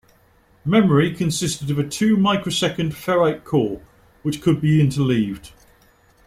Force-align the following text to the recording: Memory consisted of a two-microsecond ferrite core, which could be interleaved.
Memory 0.65 1.13
consisted 1.13 1.69
of 1.69 1.77
a 1.77 1.87
two-microsecond 1.87 2.93
ferrite 2.93 3.43
core, 3.43 3.83
which 4.23 4.41
could 4.41 4.59
be 4.59 4.81
interleaved. 4.81 5.51